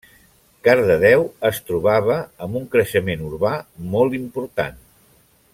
Cardedeu 0.67 1.25
es 1.49 1.59
trobava 1.67 2.17
amb 2.47 2.59
un 2.63 2.67
creixement 2.77 3.23
urbà 3.29 3.55
molt 3.97 4.21
important. 4.25 4.85